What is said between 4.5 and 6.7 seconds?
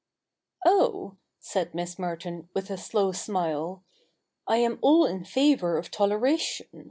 am all in favour of toleration.